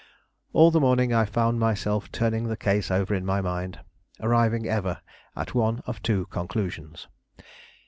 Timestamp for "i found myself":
1.13-2.11